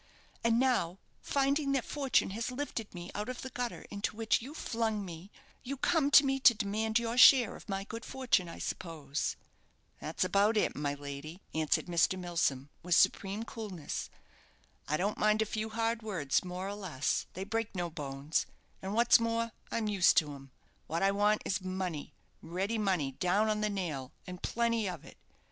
[0.43, 4.55] And now, finding that fortune has lifted me out of the gutter into which you
[4.55, 5.29] flung me,
[5.61, 9.35] you come to me to demand your share of my good fortune, I suppose?"
[9.99, 12.17] "That's about it, my lady," answered Mr.
[12.17, 14.09] Milsom, with supreme coolness.
[14.87, 18.47] "I don't mind a few hard words, more or less they break no bones;
[18.81, 20.49] and, what's more, I'm used to 'em.
[20.87, 25.19] What I want is money, ready money, down on the nail, and plenty of it.